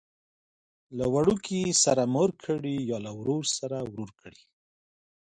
[0.97, 4.43] چې وړوکي سره مور کړي یا له ورور سره ورور کړي.